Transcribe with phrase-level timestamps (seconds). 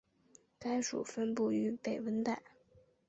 [0.57, 2.41] 该属分布于北温带。